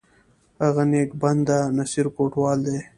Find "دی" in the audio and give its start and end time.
2.65-2.77